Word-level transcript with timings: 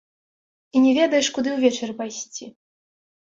І 0.77 0.81
не 0.85 0.93
ведаеш, 0.99 1.29
куды 1.35 1.49
ўвечары 1.57 1.93
пайсці. 1.99 2.45